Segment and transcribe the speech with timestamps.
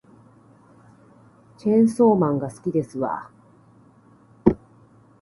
[1.59, 3.29] チェーンソーマンが好きですわ